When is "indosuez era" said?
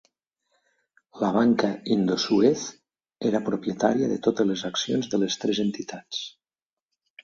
1.97-3.45